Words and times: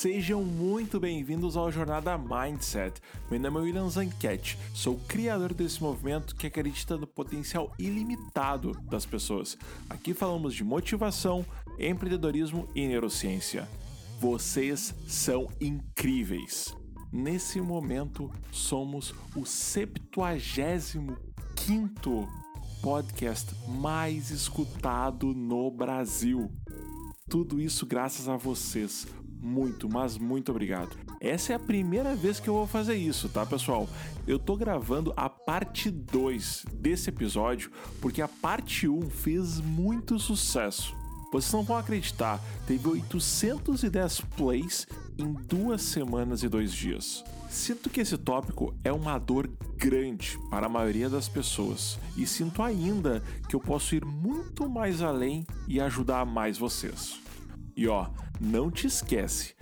Sejam 0.00 0.42
muito 0.42 0.98
bem-vindos 0.98 1.58
ao 1.58 1.70
Jornada 1.70 2.16
Mindset. 2.16 3.02
Meu 3.30 3.38
nome 3.38 3.58
é 3.58 3.62
William 3.64 3.86
Zanquete, 3.86 4.56
sou 4.72 4.98
criador 5.06 5.52
desse 5.52 5.82
movimento 5.82 6.34
que 6.34 6.46
acredita 6.46 6.96
no 6.96 7.06
potencial 7.06 7.70
ilimitado 7.78 8.72
das 8.84 9.04
pessoas. 9.04 9.58
Aqui 9.90 10.14
falamos 10.14 10.54
de 10.54 10.64
motivação, 10.64 11.44
empreendedorismo 11.78 12.66
e 12.74 12.88
neurociência. 12.88 13.68
Vocês 14.18 14.94
são 15.06 15.46
incríveis. 15.60 16.74
Nesse 17.12 17.60
momento, 17.60 18.30
somos 18.50 19.14
o 19.36 19.44
75 19.44 22.26
podcast 22.80 23.54
mais 23.68 24.30
escutado 24.30 25.34
no 25.34 25.70
Brasil. 25.70 26.50
Tudo 27.28 27.60
isso 27.60 27.84
graças 27.86 28.30
a 28.30 28.38
vocês. 28.38 29.06
Muito, 29.42 29.88
mas 29.88 30.18
muito 30.18 30.50
obrigado. 30.50 30.96
Essa 31.20 31.52
é 31.52 31.56
a 31.56 31.58
primeira 31.58 32.14
vez 32.14 32.38
que 32.38 32.48
eu 32.48 32.54
vou 32.54 32.66
fazer 32.66 32.96
isso, 32.96 33.28
tá, 33.28 33.46
pessoal? 33.46 33.88
Eu 34.26 34.38
tô 34.38 34.56
gravando 34.56 35.12
a 35.16 35.28
parte 35.28 35.90
2 35.90 36.66
desse 36.74 37.08
episódio 37.08 37.70
porque 38.00 38.20
a 38.20 38.28
parte 38.28 38.86
1 38.86 38.98
um 38.98 39.10
fez 39.10 39.58
muito 39.60 40.18
sucesso. 40.18 40.94
Vocês 41.32 41.52
não 41.52 41.62
vão 41.62 41.76
acreditar, 41.76 42.40
teve 42.66 42.88
810 42.88 44.20
plays 44.36 44.86
em 45.16 45.32
duas 45.32 45.80
semanas 45.82 46.42
e 46.42 46.48
dois 46.48 46.72
dias. 46.72 47.22
Sinto 47.48 47.88
que 47.88 48.00
esse 48.00 48.18
tópico 48.18 48.74
é 48.82 48.92
uma 48.92 49.16
dor 49.18 49.48
grande 49.76 50.38
para 50.50 50.66
a 50.66 50.68
maioria 50.68 51.08
das 51.08 51.28
pessoas 51.28 51.98
e 52.16 52.26
sinto 52.26 52.62
ainda 52.62 53.22
que 53.48 53.54
eu 53.54 53.60
posso 53.60 53.94
ir 53.94 54.04
muito 54.04 54.68
mais 54.68 55.02
além 55.02 55.46
e 55.68 55.80
ajudar 55.80 56.26
mais 56.26 56.58
vocês. 56.58 57.20
E 57.80 57.88
ó, 57.88 58.08
não 58.38 58.70
te 58.70 58.86
esquece, 58.86 59.54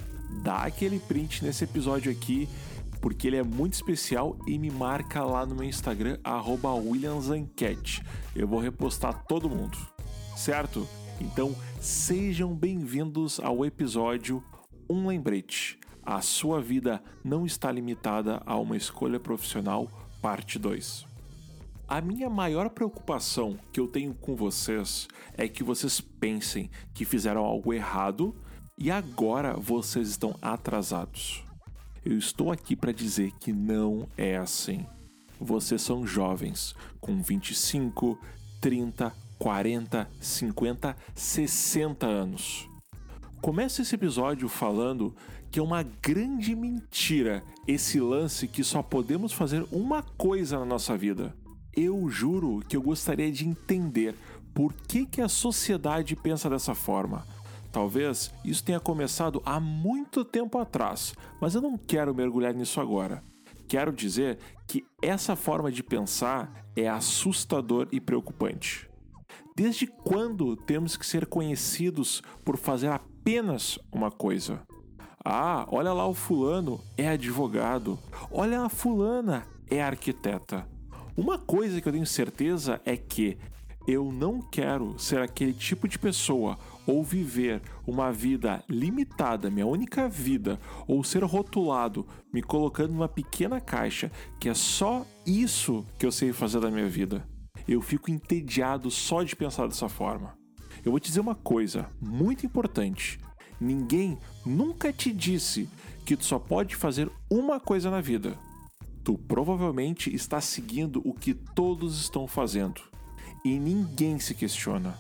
dá 0.42 0.64
aquele 0.64 0.98
print 0.98 1.44
nesse 1.44 1.62
episódio 1.62 2.10
aqui 2.10 2.48
porque 3.00 3.28
ele 3.28 3.36
é 3.36 3.44
muito 3.44 3.74
especial 3.74 4.36
e 4.44 4.58
me 4.58 4.72
marca 4.72 5.22
lá 5.22 5.46
no 5.46 5.54
meu 5.54 5.62
Instagram 5.62 6.18
@williamsanquete. 6.84 8.02
Eu 8.34 8.48
vou 8.48 8.58
repostar 8.58 9.24
todo 9.28 9.48
mundo. 9.48 9.78
Certo? 10.36 10.84
Então, 11.20 11.54
sejam 11.80 12.56
bem-vindos 12.56 13.38
ao 13.38 13.64
episódio 13.64 14.42
Um 14.90 15.06
Lembrete. 15.06 15.78
A 16.02 16.20
sua 16.20 16.60
vida 16.60 17.00
não 17.24 17.46
está 17.46 17.70
limitada 17.70 18.42
a 18.44 18.56
uma 18.56 18.76
escolha 18.76 19.20
profissional, 19.20 19.86
parte 20.20 20.58
2. 20.58 21.06
A 21.88 22.02
minha 22.02 22.28
maior 22.28 22.68
preocupação 22.68 23.56
que 23.72 23.80
eu 23.80 23.88
tenho 23.88 24.12
com 24.12 24.36
vocês 24.36 25.08
é 25.32 25.48
que 25.48 25.64
vocês 25.64 26.02
pensem 26.02 26.70
que 26.92 27.06
fizeram 27.06 27.42
algo 27.42 27.72
errado 27.72 28.36
e 28.76 28.90
agora 28.90 29.54
vocês 29.54 30.10
estão 30.10 30.36
atrasados. 30.42 31.42
Eu 32.04 32.18
estou 32.18 32.52
aqui 32.52 32.76
para 32.76 32.92
dizer 32.92 33.32
que 33.40 33.54
não 33.54 34.06
é 34.18 34.36
assim. 34.36 34.84
Vocês 35.40 35.80
são 35.80 36.06
jovens, 36.06 36.74
com 37.00 37.22
25, 37.22 38.18
30, 38.60 39.10
40, 39.38 40.10
50, 40.20 40.96
60 41.14 42.06
anos. 42.06 42.68
Começo 43.40 43.80
esse 43.80 43.94
episódio 43.94 44.46
falando 44.46 45.16
que 45.50 45.58
é 45.58 45.62
uma 45.62 45.82
grande 45.82 46.54
mentira 46.54 47.42
esse 47.66 47.98
lance 47.98 48.46
que 48.46 48.62
só 48.62 48.82
podemos 48.82 49.32
fazer 49.32 49.66
uma 49.72 50.02
coisa 50.02 50.58
na 50.58 50.66
nossa 50.66 50.94
vida. 50.94 51.34
Eu 51.80 52.08
juro 52.08 52.60
que 52.68 52.76
eu 52.76 52.82
gostaria 52.82 53.30
de 53.30 53.46
entender 53.46 54.12
por 54.52 54.72
que, 54.72 55.06
que 55.06 55.20
a 55.20 55.28
sociedade 55.28 56.16
pensa 56.16 56.50
dessa 56.50 56.74
forma. 56.74 57.24
Talvez 57.70 58.34
isso 58.44 58.64
tenha 58.64 58.80
começado 58.80 59.40
há 59.46 59.60
muito 59.60 60.24
tempo 60.24 60.58
atrás, 60.58 61.14
mas 61.40 61.54
eu 61.54 61.60
não 61.60 61.78
quero 61.78 62.12
mergulhar 62.12 62.52
nisso 62.52 62.80
agora. 62.80 63.22
Quero 63.68 63.92
dizer 63.92 64.40
que 64.66 64.84
essa 65.00 65.36
forma 65.36 65.70
de 65.70 65.84
pensar 65.84 66.52
é 66.74 66.88
assustador 66.88 67.86
e 67.92 68.00
preocupante. 68.00 68.90
Desde 69.54 69.86
quando 69.86 70.56
temos 70.56 70.96
que 70.96 71.06
ser 71.06 71.26
conhecidos 71.26 72.24
por 72.44 72.56
fazer 72.56 72.88
apenas 72.88 73.78
uma 73.92 74.10
coisa? 74.10 74.62
Ah, 75.24 75.64
olha 75.70 75.92
lá 75.92 76.08
o 76.08 76.14
fulano 76.14 76.80
é 76.96 77.10
advogado. 77.10 77.96
Olha 78.32 78.62
a 78.62 78.68
fulana 78.68 79.46
é 79.70 79.80
arquiteta. 79.80 80.66
Uma 81.18 81.36
coisa 81.36 81.80
que 81.80 81.88
eu 81.88 81.92
tenho 81.92 82.06
certeza 82.06 82.80
é 82.84 82.96
que 82.96 83.36
eu 83.88 84.12
não 84.12 84.40
quero 84.40 84.96
ser 85.00 85.18
aquele 85.18 85.52
tipo 85.52 85.88
de 85.88 85.98
pessoa 85.98 86.56
ou 86.86 87.02
viver 87.02 87.60
uma 87.84 88.12
vida 88.12 88.62
limitada, 88.68 89.50
minha 89.50 89.66
única 89.66 90.08
vida, 90.08 90.60
ou 90.86 91.02
ser 91.02 91.24
rotulado, 91.24 92.06
me 92.32 92.40
colocando 92.40 92.92
numa 92.92 93.08
pequena 93.08 93.60
caixa 93.60 94.12
que 94.38 94.48
é 94.48 94.54
só 94.54 95.04
isso 95.26 95.84
que 95.98 96.06
eu 96.06 96.12
sei 96.12 96.32
fazer 96.32 96.60
da 96.60 96.70
minha 96.70 96.88
vida. 96.88 97.26
Eu 97.66 97.82
fico 97.82 98.12
entediado 98.12 98.88
só 98.88 99.24
de 99.24 99.34
pensar 99.34 99.66
dessa 99.66 99.88
forma. 99.88 100.38
Eu 100.84 100.92
vou 100.92 101.00
te 101.00 101.08
dizer 101.08 101.18
uma 101.18 101.34
coisa 101.34 101.90
muito 102.00 102.46
importante. 102.46 103.18
Ninguém 103.60 104.16
nunca 104.46 104.92
te 104.92 105.12
disse 105.12 105.68
que 106.06 106.16
tu 106.16 106.24
só 106.24 106.38
pode 106.38 106.76
fazer 106.76 107.10
uma 107.28 107.58
coisa 107.58 107.90
na 107.90 108.00
vida. 108.00 108.38
Tu 109.08 109.16
provavelmente 109.16 110.14
está 110.14 110.38
seguindo 110.38 111.00
o 111.02 111.14
que 111.14 111.32
todos 111.32 111.98
estão 111.98 112.26
fazendo 112.26 112.82
e 113.42 113.58
ninguém 113.58 114.18
se 114.18 114.34
questiona. 114.34 114.98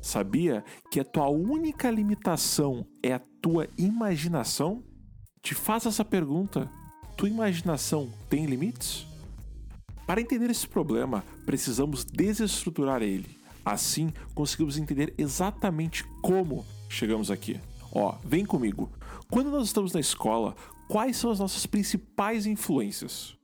Sabia 0.00 0.64
que 0.88 1.00
a 1.00 1.04
tua 1.04 1.28
única 1.28 1.90
limitação 1.90 2.86
é 3.02 3.14
a 3.14 3.18
tua 3.42 3.66
imaginação? 3.76 4.84
Te 5.42 5.52
faço 5.52 5.88
essa 5.88 6.04
pergunta: 6.04 6.70
tua 7.16 7.28
imaginação 7.28 8.08
tem 8.30 8.46
limites? 8.46 9.04
Para 10.06 10.20
entender 10.20 10.48
esse 10.48 10.68
problema, 10.68 11.24
precisamos 11.44 12.04
desestruturar 12.04 13.02
ele. 13.02 13.36
Assim, 13.64 14.12
conseguimos 14.32 14.78
entender 14.78 15.12
exatamente 15.18 16.04
como 16.22 16.64
chegamos 16.88 17.32
aqui. 17.32 17.60
Ó, 17.90 18.14
vem 18.24 18.46
comigo. 18.46 18.88
Quando 19.28 19.50
nós 19.50 19.66
estamos 19.66 19.92
na 19.92 19.98
escola, 19.98 20.54
quais 20.88 21.16
são 21.18 21.30
as 21.30 21.38
nossas 21.38 21.66
principais 21.66 22.46
influências? 22.46 23.36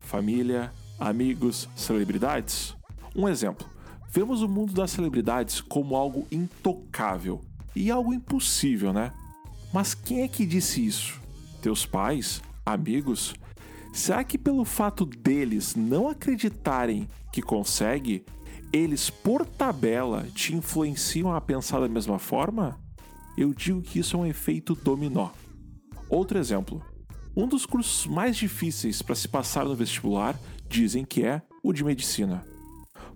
Família, 0.00 0.72
amigos, 0.98 1.68
celebridades? 1.76 2.76
Um 3.14 3.28
exemplo. 3.28 3.66
Vemos 4.10 4.42
o 4.42 4.48
mundo 4.48 4.72
das 4.72 4.90
celebridades 4.90 5.60
como 5.60 5.94
algo 5.94 6.26
intocável 6.32 7.40
e 7.74 7.90
algo 7.90 8.12
impossível, 8.12 8.92
né? 8.92 9.12
Mas 9.72 9.94
quem 9.94 10.22
é 10.22 10.28
que 10.28 10.44
disse 10.44 10.84
isso? 10.84 11.20
Teus 11.62 11.86
pais? 11.86 12.42
Amigos? 12.66 13.34
Será 13.92 14.24
que 14.24 14.36
pelo 14.36 14.64
fato 14.64 15.04
deles 15.06 15.74
não 15.74 16.08
acreditarem 16.08 17.08
que 17.32 17.42
consegue, 17.42 18.24
eles 18.72 19.08
por 19.08 19.44
tabela 19.46 20.26
te 20.34 20.54
influenciam 20.54 21.32
a 21.32 21.40
pensar 21.40 21.80
da 21.80 21.88
mesma 21.88 22.18
forma? 22.18 22.78
Eu 23.36 23.52
digo 23.54 23.82
que 23.82 24.00
isso 24.00 24.16
é 24.16 24.20
um 24.20 24.26
efeito 24.26 24.74
dominó. 24.74 25.30
Outro 26.08 26.38
exemplo. 26.38 26.82
Um 27.36 27.46
dos 27.46 27.66
cursos 27.66 28.06
mais 28.06 28.36
difíceis 28.36 29.02
para 29.02 29.14
se 29.14 29.28
passar 29.28 29.64
no 29.64 29.76
vestibular 29.76 30.38
dizem 30.68 31.04
que 31.04 31.24
é 31.24 31.42
o 31.62 31.72
de 31.72 31.84
medicina. 31.84 32.44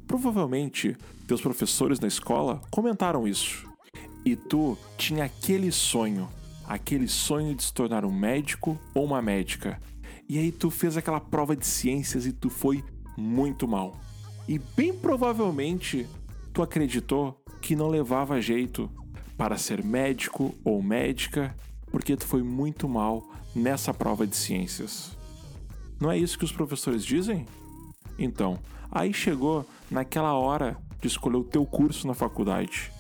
Provavelmente 0.06 0.96
teus 1.26 1.40
professores 1.40 1.98
na 1.98 2.08
escola 2.08 2.60
comentaram 2.70 3.26
isso. 3.26 3.66
E 4.24 4.36
tu 4.36 4.76
tinha 4.96 5.24
aquele 5.24 5.72
sonho, 5.72 6.28
aquele 6.66 7.08
sonho 7.08 7.54
de 7.54 7.64
se 7.64 7.72
tornar 7.72 8.04
um 8.04 8.12
médico 8.12 8.78
ou 8.94 9.04
uma 9.04 9.20
médica, 9.20 9.80
e 10.28 10.38
aí 10.38 10.52
tu 10.52 10.70
fez 10.70 10.96
aquela 10.96 11.20
prova 11.20 11.56
de 11.56 11.66
ciências 11.66 12.26
e 12.26 12.32
tu 12.32 12.48
foi 12.48 12.84
muito 13.16 13.66
mal. 13.66 13.96
E 14.46 14.58
bem 14.58 14.92
provavelmente 14.92 16.06
tu 16.52 16.62
acreditou 16.62 17.42
que 17.60 17.74
não 17.74 17.88
levava 17.88 18.40
jeito 18.40 18.90
para 19.36 19.56
ser 19.56 19.82
médico 19.82 20.54
ou 20.64 20.82
médica 20.82 21.54
porque 21.92 22.16
tu 22.16 22.26
foi 22.26 22.42
muito 22.42 22.88
mal 22.88 23.22
nessa 23.54 23.92
prova 23.92 24.26
de 24.26 24.34
ciências. 24.34 25.16
Não 26.00 26.10
é 26.10 26.18
isso 26.18 26.38
que 26.38 26.44
os 26.44 26.50
professores 26.50 27.04
dizem? 27.04 27.46
Então, 28.18 28.58
aí 28.90 29.12
chegou 29.12 29.64
naquela 29.90 30.32
hora 30.32 30.76
de 31.00 31.06
escolher 31.06 31.36
o 31.36 31.44
teu 31.44 31.64
curso 31.66 32.06
na 32.06 32.14
faculdade. 32.14 32.90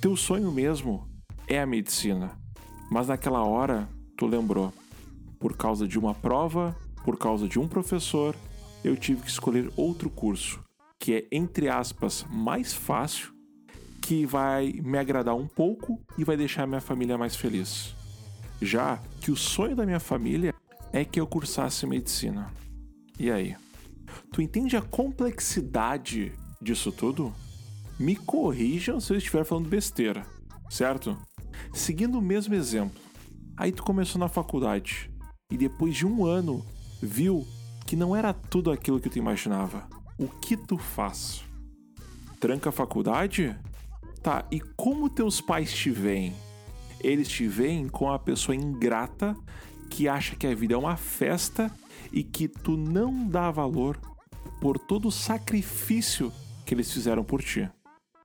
Teu 0.00 0.16
sonho 0.16 0.50
mesmo 0.50 1.06
é 1.46 1.60
a 1.60 1.66
medicina, 1.66 2.32
mas 2.90 3.08
naquela 3.08 3.44
hora 3.44 3.86
tu 4.16 4.26
lembrou 4.26 4.72
por 5.38 5.56
causa 5.56 5.86
de 5.86 5.98
uma 5.98 6.14
prova, 6.14 6.74
por 7.04 7.18
causa 7.18 7.46
de 7.46 7.58
um 7.58 7.68
professor, 7.68 8.34
eu 8.82 8.96
tive 8.96 9.22
que 9.22 9.30
escolher 9.30 9.70
outro 9.76 10.08
curso, 10.08 10.60
que 10.98 11.14
é, 11.14 11.26
entre 11.30 11.68
aspas, 11.68 12.24
mais 12.30 12.72
fácil, 12.72 13.32
que 14.10 14.26
vai 14.26 14.72
me 14.82 14.98
agradar 14.98 15.36
um 15.36 15.46
pouco 15.46 16.04
e 16.18 16.24
vai 16.24 16.36
deixar 16.36 16.66
minha 16.66 16.80
família 16.80 17.16
mais 17.16 17.36
feliz. 17.36 17.94
Já 18.60 19.00
que 19.20 19.30
o 19.30 19.36
sonho 19.36 19.76
da 19.76 19.86
minha 19.86 20.00
família 20.00 20.52
é 20.92 21.04
que 21.04 21.20
eu 21.20 21.28
cursasse 21.28 21.86
medicina. 21.86 22.52
E 23.20 23.30
aí? 23.30 23.56
Tu 24.32 24.42
entende 24.42 24.76
a 24.76 24.82
complexidade 24.82 26.32
disso 26.60 26.90
tudo? 26.90 27.32
Me 28.00 28.16
corrijam 28.16 28.98
se 28.98 29.12
eu 29.12 29.16
estiver 29.16 29.44
falando 29.44 29.68
besteira, 29.68 30.26
certo? 30.68 31.16
Seguindo 31.72 32.18
o 32.18 32.22
mesmo 32.22 32.52
exemplo, 32.52 33.00
aí 33.56 33.70
tu 33.70 33.84
começou 33.84 34.18
na 34.18 34.28
faculdade 34.28 35.08
e 35.52 35.56
depois 35.56 35.94
de 35.94 36.04
um 36.04 36.24
ano 36.24 36.66
viu 37.00 37.46
que 37.86 37.94
não 37.94 38.16
era 38.16 38.32
tudo 38.32 38.72
aquilo 38.72 38.98
que 38.98 39.08
tu 39.08 39.18
imaginava. 39.20 39.88
O 40.18 40.26
que 40.26 40.56
tu 40.56 40.78
faz? 40.78 41.44
Tranca 42.40 42.70
a 42.70 42.72
faculdade? 42.72 43.56
Tá, 44.22 44.44
e 44.50 44.60
como 44.60 45.08
teus 45.08 45.40
pais 45.40 45.72
te 45.72 45.90
veem? 45.90 46.34
Eles 47.00 47.28
te 47.28 47.46
veem 47.46 47.88
com 47.88 48.10
a 48.10 48.18
pessoa 48.18 48.54
ingrata 48.54 49.34
que 49.88 50.08
acha 50.08 50.36
que 50.36 50.46
a 50.46 50.54
vida 50.54 50.74
é 50.74 50.76
uma 50.76 50.96
festa 50.96 51.70
e 52.12 52.22
que 52.22 52.46
tu 52.46 52.76
não 52.76 53.26
dá 53.26 53.50
valor 53.50 53.98
por 54.60 54.78
todo 54.78 55.08
o 55.08 55.12
sacrifício 55.12 56.32
que 56.66 56.74
eles 56.74 56.92
fizeram 56.92 57.24
por 57.24 57.42
ti. 57.42 57.68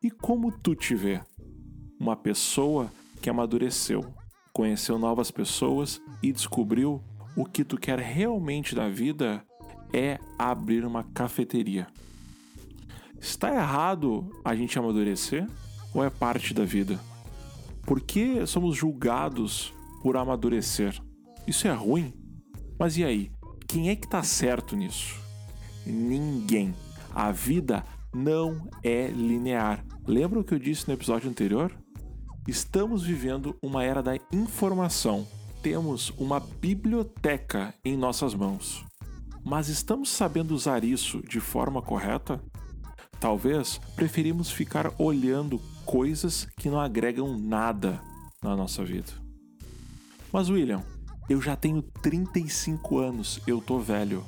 E 0.03 0.11
como 0.11 0.51
tu 0.51 0.75
te 0.75 0.93
vê? 0.93 1.21
Uma 1.99 2.15
pessoa 2.15 2.91
que 3.21 3.29
amadureceu, 3.29 4.13
conheceu 4.53 4.99
novas 4.99 5.31
pessoas 5.31 6.01
e 6.21 6.31
descobriu 6.31 7.01
o 7.35 7.45
que 7.45 7.63
tu 7.63 7.77
quer 7.77 7.99
realmente 7.99 8.75
da 8.75 8.89
vida 8.89 9.43
é 9.93 10.19
abrir 10.37 10.85
uma 10.85 11.03
cafeteria. 11.03 11.87
Está 13.19 13.53
errado 13.53 14.29
a 14.43 14.53
gente 14.53 14.77
amadurecer 14.77 15.47
ou 15.95 16.03
é 16.03 16.09
parte 16.09 16.53
da 16.53 16.65
vida? 16.65 16.99
Por 17.83 18.01
que 18.01 18.45
somos 18.45 18.75
julgados 18.75 19.73
por 20.03 20.17
amadurecer? 20.17 21.01
Isso 21.47 21.67
é 21.67 21.73
ruim? 21.73 22.13
Mas 22.77 22.97
e 22.97 23.03
aí? 23.05 23.31
Quem 23.65 23.89
é 23.89 23.95
que 23.95 24.05
está 24.05 24.21
certo 24.21 24.75
nisso? 24.75 25.15
Ninguém. 25.85 26.75
A 27.13 27.31
vida 27.31 27.85
não 28.13 28.67
é 28.83 29.07
linear. 29.07 29.85
Lembra 30.05 30.39
o 30.39 30.43
que 30.43 30.53
eu 30.53 30.59
disse 30.59 30.87
no 30.87 30.93
episódio 30.93 31.29
anterior? 31.29 31.71
Estamos 32.47 33.03
vivendo 33.03 33.57
uma 33.61 33.83
era 33.83 34.03
da 34.03 34.17
informação. 34.33 35.25
Temos 35.63 36.11
uma 36.17 36.39
biblioteca 36.39 37.73
em 37.83 37.95
nossas 37.95 38.35
mãos. 38.35 38.85
Mas 39.43 39.69
estamos 39.69 40.09
sabendo 40.09 40.53
usar 40.53 40.83
isso 40.83 41.21
de 41.21 41.39
forma 41.39 41.81
correta? 41.81 42.43
Talvez 43.19 43.79
preferimos 43.95 44.51
ficar 44.51 44.91
olhando 44.99 45.61
coisas 45.85 46.47
que 46.57 46.69
não 46.69 46.79
agregam 46.79 47.37
nada 47.37 48.01
na 48.41 48.55
nossa 48.55 48.83
vida. 48.83 49.11
Mas, 50.31 50.49
William, 50.49 50.83
eu 51.29 51.41
já 51.41 51.55
tenho 51.55 51.81
35 51.81 52.97
anos, 52.97 53.39
eu 53.47 53.61
tô 53.61 53.79
velho. 53.79 54.23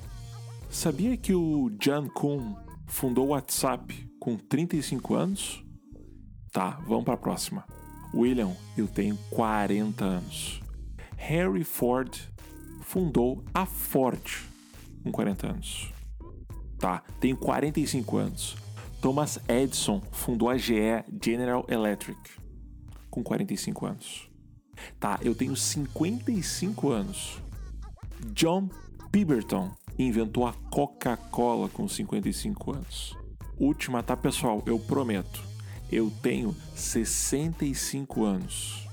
Sabia 0.69 1.17
que 1.17 1.33
o 1.33 1.71
Jan 1.81 2.07
Kuhn 2.07 2.55
fundou 2.85 3.27
o 3.27 3.29
WhatsApp 3.29 4.09
com 4.19 4.37
35 4.37 5.15
anos? 5.15 5.63
Tá, 6.51 6.79
vamos 6.87 7.03
para 7.03 7.15
a 7.15 7.17
próxima. 7.17 7.65
William, 8.13 8.55
eu 8.77 8.87
tenho 8.87 9.17
40 9.29 10.05
anos. 10.05 10.61
Harry 11.17 11.63
Ford 11.63 12.17
fundou 12.81 13.43
a 13.53 13.65
Ford 13.65 14.21
com 15.03 15.11
40 15.11 15.47
anos. 15.47 15.91
Tá, 16.79 17.03
tenho 17.19 17.35
45 17.37 18.17
anos. 18.17 18.66
Thomas 19.01 19.39
Edison 19.47 20.01
fundou 20.11 20.49
a 20.49 20.57
GE 20.57 21.03
General 21.23 21.65
Electric 21.69 22.19
com 23.09 23.23
45 23.23 23.85
anos. 23.85 24.29
Tá, 24.99 25.19
eu 25.21 25.33
tenho 25.33 25.55
55 25.55 26.89
anos. 26.89 27.41
John 28.33 28.69
Pemberton 29.11 29.71
inventou 29.97 30.45
a 30.45 30.53
Coca-Cola 30.71 31.69
com 31.69 31.87
55 31.87 32.73
anos. 32.73 33.17
Última, 33.59 34.03
tá, 34.03 34.15
pessoal? 34.15 34.61
Eu 34.65 34.79
prometo. 34.79 35.43
Eu 35.91 36.11
tenho 36.21 36.55
65 36.75 38.23
anos. 38.23 38.87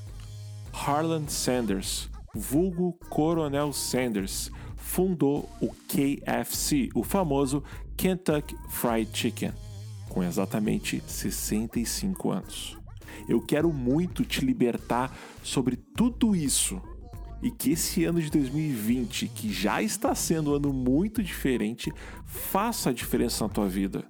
Harlan 0.72 1.28
Sanders, 1.28 2.10
vulgo 2.34 2.92
Coronel 3.08 3.72
Sanders, 3.72 4.50
fundou 4.76 5.48
o 5.60 5.68
KFC, 5.88 6.88
o 6.94 7.02
famoso 7.02 7.62
Kentucky 7.96 8.56
Fried 8.68 9.10
Chicken, 9.16 9.52
com 10.14 10.22
exatamente 10.22 11.02
65 11.08 12.30
anos. 12.30 12.78
Eu 13.28 13.40
quero 13.40 13.72
muito 13.72 14.24
te 14.24 14.44
libertar 14.44 15.12
sobre 15.42 15.74
tudo 15.74 16.36
isso 16.36 16.80
e 17.42 17.50
que 17.50 17.72
esse 17.72 18.04
ano 18.04 18.22
de 18.22 18.30
2020, 18.30 19.26
que 19.26 19.52
já 19.52 19.82
está 19.82 20.14
sendo 20.14 20.52
um 20.52 20.54
ano 20.54 20.72
muito 20.72 21.20
diferente, 21.20 21.92
faça 22.24 22.90
a 22.90 22.92
diferença 22.92 23.44
na 23.44 23.52
tua 23.52 23.68
vida. 23.68 24.04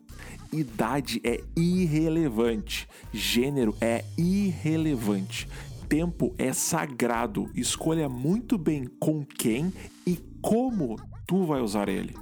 Idade 0.52 1.22
é 1.24 1.42
irrelevante, 1.56 2.86
gênero 3.10 3.74
é 3.80 4.04
irrelevante, 4.16 5.48
tempo 5.88 6.34
é 6.36 6.52
sagrado. 6.52 7.50
Escolha 7.54 8.10
muito 8.10 8.58
bem 8.58 8.84
com 9.00 9.24
quem 9.24 9.72
e 10.06 10.18
como 10.42 10.96
tu 11.26 11.46
vai 11.46 11.62
usar 11.62 11.88
ele. 11.88 12.14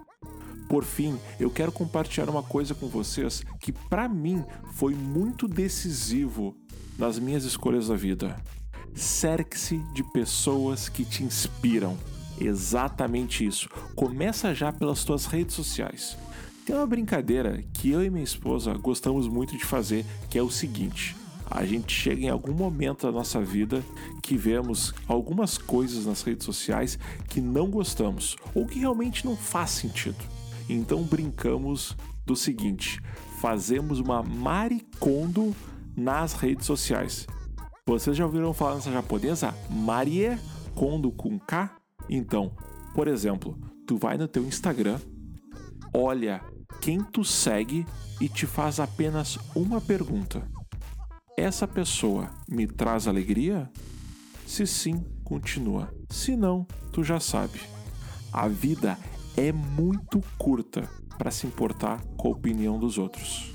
Por 0.73 0.85
fim, 0.85 1.19
eu 1.39 1.51
quero 1.51 1.71
compartilhar 1.71 2.31
uma 2.31 2.43
coisa 2.43 2.75
com 2.75 2.89
vocês 2.89 3.45
que 3.61 3.71
para 3.71 4.09
mim 4.09 4.43
foi 4.73 4.95
muito 4.95 5.47
decisivo 5.47 6.57
nas 6.99 7.19
minhas 7.19 7.45
escolhas 7.45 7.89
da 7.89 7.95
vida. 7.95 8.43
Cerque-se 8.95 9.77
de 9.93 10.03
pessoas 10.03 10.89
que 10.89 11.05
te 11.05 11.23
inspiram. 11.25 11.99
Exatamente 12.41 13.47
isso. 13.47 13.69
Começa 13.95 14.55
já 14.55 14.73
pelas 14.73 15.05
tuas 15.05 15.27
redes 15.27 15.55
sociais. 15.55 16.17
Tem 16.65 16.75
uma 16.75 16.87
brincadeira 16.87 17.63
que 17.75 17.91
eu 17.91 18.03
e 18.03 18.09
minha 18.09 18.25
esposa 18.25 18.73
gostamos 18.73 19.29
muito 19.29 19.55
de 19.55 19.67
fazer, 19.67 20.07
que 20.31 20.39
é 20.39 20.43
o 20.43 20.51
seguinte: 20.51 21.15
a 21.51 21.67
gente 21.67 21.95
chega 21.95 22.23
em 22.23 22.31
algum 22.31 22.55
momento 22.55 23.07
da 23.07 23.13
nossa 23.13 23.43
vida 23.43 23.85
que 24.23 24.39
vemos 24.39 24.95
algumas 25.07 25.59
coisas 25.59 26.07
nas 26.07 26.23
redes 26.23 26.47
sociais 26.47 26.99
que 27.29 27.43
não 27.43 27.69
gostamos 27.69 28.37
ou 28.55 28.67
que 28.67 28.79
realmente 28.79 29.27
não 29.27 29.37
faz 29.37 29.69
sentido. 29.69 30.42
Então 30.69 31.03
brincamos 31.03 31.97
do 32.25 32.37
seguinte: 32.37 33.01
fazemos 33.41 34.01
uma 34.01 34.23
maricondo 34.23 35.55
nas 35.97 36.33
redes 36.35 36.67
sociais. 36.67 37.27
Vocês 37.87 38.17
já 38.17 38.25
ouviram 38.25 38.55
falar 38.55 38.77
nessa 38.77 38.93
japonesa? 38.93 39.55
Marie 39.69 40.39
Kondo 40.75 41.11
com 41.11 41.39
K? 41.39 41.77
Então, 42.09 42.53
por 42.95 43.09
exemplo, 43.09 43.59
tu 43.87 43.97
vai 43.97 44.17
no 44.17 44.29
teu 44.29 44.45
Instagram, 44.45 44.99
olha 45.93 46.41
quem 46.81 47.03
tu 47.03 47.25
segue 47.25 47.87
e 48.21 48.29
te 48.29 48.47
faz 48.47 48.81
apenas 48.81 49.39
uma 49.55 49.81
pergunta. 49.81 50.47
Essa 51.37 51.67
pessoa 51.67 52.31
me 52.49 52.67
traz 52.67 53.09
alegria? 53.09 53.71
Se 54.47 54.67
sim, 54.67 55.05
continua. 55.25 55.93
Se 56.09 56.37
não, 56.37 56.67
tu 56.93 57.03
já 57.03 57.19
sabe. 57.19 57.61
A 58.33 58.49
vida 58.49 58.99
é 59.37 59.53
muito 59.53 60.21
curta 60.39 60.89
para 61.19 61.31
se 61.31 61.47
importar 61.47 62.03
com 62.17 62.29
a 62.29 62.33
opinião 62.33 62.79
dos 62.79 62.99
outros. 62.99 63.53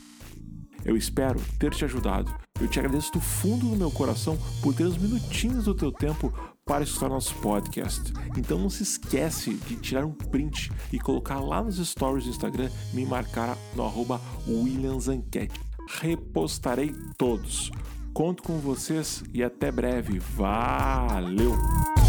Eu 0.85 0.95
espero 0.95 1.39
ter 1.59 1.73
te 1.73 1.83
ajudado. 1.83 2.33
Eu 2.61 2.67
te 2.67 2.79
agradeço 2.79 3.11
do 3.11 3.19
fundo 3.19 3.67
do 3.67 3.75
meu 3.75 3.91
coração 3.91 4.37
por 4.61 4.73
ter 4.73 4.85
uns 4.85 4.97
minutinhos 4.97 5.65
do 5.65 5.75
teu 5.75 5.91
tempo 5.91 6.33
para 6.65 6.83
escutar 6.83 7.09
nosso 7.09 7.35
podcast. 7.35 8.13
Então 8.37 8.57
não 8.57 8.69
se 8.69 8.83
esquece 8.83 9.53
de 9.53 9.75
tirar 9.75 10.05
um 10.05 10.13
print 10.13 10.71
e 10.91 10.99
colocar 10.99 11.39
lá 11.39 11.63
nos 11.63 11.77
stories 11.77 12.25
do 12.25 12.29
Instagram, 12.29 12.69
me 12.93 13.05
marcar 13.05 13.57
no 13.75 13.83
arroba 13.83 14.21
WilliamsAnquete. 14.47 15.59
Repostarei 15.99 16.93
todos. 17.17 17.71
Conto 18.13 18.43
com 18.43 18.57
vocês 18.57 19.23
e 19.33 19.43
até 19.43 19.71
breve. 19.71 20.19
Valeu! 20.19 22.06